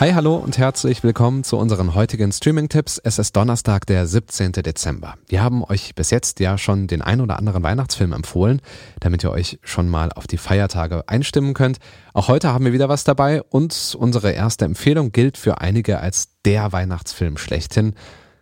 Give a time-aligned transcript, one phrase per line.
[0.00, 2.98] Hi, hallo und herzlich willkommen zu unseren heutigen Streaming-Tipps.
[2.98, 4.50] Es ist Donnerstag, der 17.
[4.50, 5.14] Dezember.
[5.28, 8.60] Wir haben euch bis jetzt ja schon den ein oder anderen Weihnachtsfilm empfohlen,
[8.98, 11.78] damit ihr euch schon mal auf die Feiertage einstimmen könnt.
[12.12, 16.28] Auch heute haben wir wieder was dabei und unsere erste Empfehlung gilt für einige als
[16.44, 17.94] der Weihnachtsfilm schlechthin,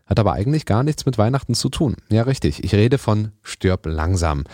[0.07, 1.97] hat aber eigentlich gar nichts mit Weihnachten zu tun.
[2.09, 2.65] Ja, richtig.
[2.65, 4.45] Ich rede von Stirb langsam.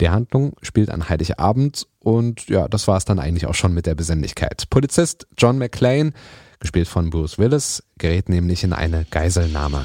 [0.00, 3.86] Die Handlung spielt an Heiligabend und ja, das war es dann eigentlich auch schon mit
[3.86, 4.64] der Besinnlichkeit.
[4.70, 6.12] Polizist John McClane
[6.58, 9.84] gespielt von Bruce Willis, gerät nämlich in eine Geiselnahme.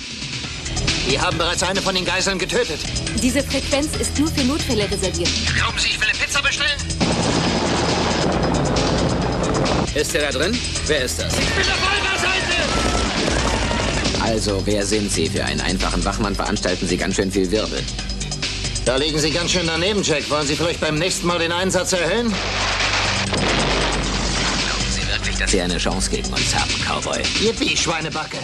[1.08, 2.80] Wir haben bereits eine von den Geiseln getötet.
[3.22, 5.30] Diese Frequenz ist nur für Notfälle reserviert.
[5.56, 6.80] Glauben Sie, ich will eine Pizza bestellen?
[9.96, 10.58] Ist er da drin?
[10.86, 11.34] Wer ist das?
[11.34, 12.40] Ich bin der Feuerwehrseite!
[14.22, 15.28] Also, wer sind Sie?
[15.28, 17.82] Für einen einfachen Wachmann veranstalten Sie ganz schön viel Wirbel.
[18.90, 20.28] Da liegen Sie ganz schön daneben, Jack.
[20.32, 22.34] Wollen Sie vielleicht beim nächsten Mal den Einsatz erhöhen?
[25.40, 27.22] dass Sie eine Chance gegen uns haben, Cowboy.
[27.40, 28.38] Yippie, Schweinebacke.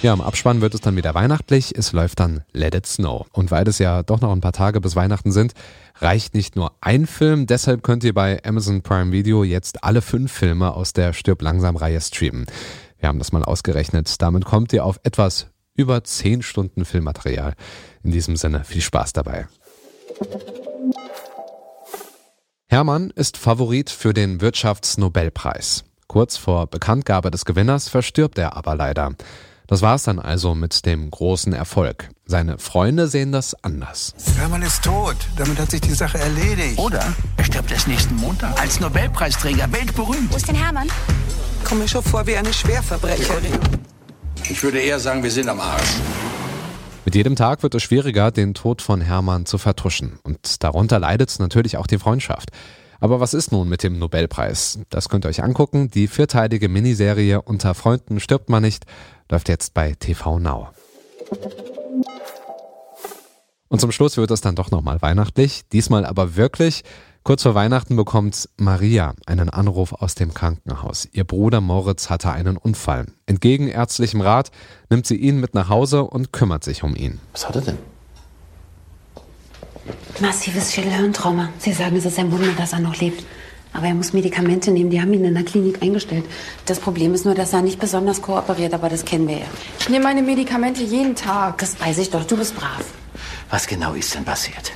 [0.00, 1.76] Ja, im Abspann wird es dann wieder weihnachtlich.
[1.76, 3.26] Es läuft dann Let It Snow.
[3.32, 5.52] Und weil es ja doch noch ein paar Tage bis Weihnachten sind,
[6.00, 7.46] reicht nicht nur ein Film.
[7.46, 11.76] Deshalb könnt ihr bei Amazon Prime Video jetzt alle fünf Filme aus der Stirb langsam
[11.76, 12.46] Reihe streamen.
[13.00, 14.22] Wir haben das mal ausgerechnet.
[14.22, 17.52] Damit kommt ihr auf etwas über zehn Stunden Filmmaterial.
[18.02, 19.46] In diesem Sinne viel Spaß dabei.
[22.68, 25.84] Hermann ist Favorit für den Wirtschaftsnobelpreis.
[26.08, 29.12] Kurz vor Bekanntgabe des Gewinners verstirbt er aber leider.
[29.66, 32.10] Das war's dann also mit dem großen Erfolg.
[32.26, 34.14] Seine Freunde sehen das anders.
[34.36, 35.16] Hermann ist tot.
[35.36, 36.78] Damit hat sich die Sache erledigt.
[36.78, 38.60] Oder er stirbt erst nächsten Montag.
[38.60, 40.32] Als Nobelpreisträger, weltberühmt.
[40.32, 40.88] Wo ist denn Hermann?
[41.64, 43.58] Komme mir schon vor wie eine Schwerverbrecherin.
[44.50, 46.00] Ich würde eher sagen, wir sind am Arsch.
[47.04, 50.18] Mit jedem Tag wird es schwieriger, den Tod von Hermann zu vertuschen.
[50.22, 52.50] Und darunter leidet natürlich auch die Freundschaft.
[53.00, 54.78] Aber was ist nun mit dem Nobelpreis?
[54.88, 55.90] Das könnt ihr euch angucken.
[55.90, 58.86] Die vierteilige Miniserie Unter Freunden stirbt man nicht
[59.30, 60.68] läuft jetzt bei TV Now.
[63.68, 66.82] Und zum Schluss wird es dann doch nochmal weihnachtlich, diesmal aber wirklich.
[67.26, 71.08] Kurz vor Weihnachten bekommt Maria einen Anruf aus dem Krankenhaus.
[71.10, 73.06] Ihr Bruder Moritz hatte einen Unfall.
[73.24, 74.50] Entgegen ärztlichem Rat
[74.90, 77.20] nimmt sie ihn mit nach Hause und kümmert sich um ihn.
[77.32, 77.78] Was hat er denn?
[80.20, 81.48] Massives Schädelhirntrauma.
[81.56, 83.24] Sie sagen, es ist ein Wunder, dass er noch lebt.
[83.72, 86.26] Aber er muss Medikamente nehmen, die haben ihn in der Klinik eingestellt.
[86.66, 89.46] Das Problem ist nur, dass er nicht besonders kooperiert, aber das kennen wir ja.
[89.80, 91.56] Ich nehme meine Medikamente jeden Tag.
[91.56, 92.84] Das weiß ich doch, du bist brav.
[93.48, 94.72] Was genau ist denn passiert?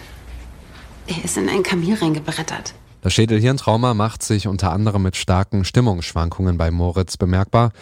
[1.08, 2.74] Er ist in ein Kamel reingebrettert.
[3.00, 7.72] Das Schädelhirntrauma macht sich unter anderem mit starken Stimmungsschwankungen bei Moritz bemerkbar.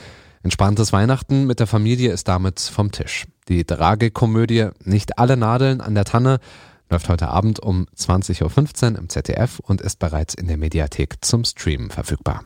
[0.45, 3.27] Entspanntes Weihnachten mit der Familie ist damit vom Tisch.
[3.49, 6.39] Die Tragikomödie Nicht alle Nadeln an der Tanne
[6.89, 11.45] läuft heute Abend um 20.15 Uhr im ZDF und ist bereits in der Mediathek zum
[11.45, 12.45] Streamen verfügbar.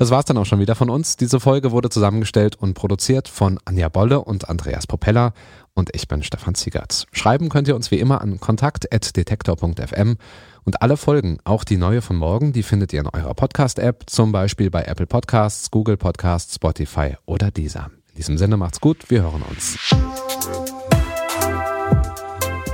[0.00, 1.18] Das war's dann auch schon wieder von uns.
[1.18, 5.34] Diese Folge wurde zusammengestellt und produziert von Anja Bolle und Andreas Propeller
[5.80, 7.06] und ich bin Stefan Ziegert.
[7.10, 10.16] Schreiben könnt ihr uns wie immer an kontakt.detektor.fm
[10.64, 14.30] und alle Folgen, auch die neue von morgen, die findet ihr in eurer Podcast-App, zum
[14.30, 17.90] Beispiel bei Apple Podcasts, Google Podcasts, Spotify oder dieser.
[18.10, 19.78] In diesem Sinne macht's gut, wir hören uns.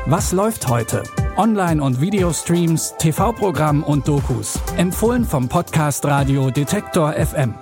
[0.06, 1.02] Was läuft heute?
[1.36, 4.58] Online- und Videostreams, TV-Programm und Dokus.
[4.76, 7.54] Empfohlen vom Podcast Radio Detektor FM.